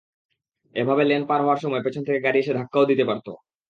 এভাবে 0.75 1.03
লেন 1.05 1.23
পার 1.29 1.39
হওয়ার 1.43 1.61
সময় 1.63 1.83
পেছন 1.83 2.01
থেকে 2.07 2.19
গাড়ি 2.21 2.39
এসে 2.41 2.57
ধাক্কাও 2.57 2.89
দিতে 2.91 3.03
পারত। 3.09 3.27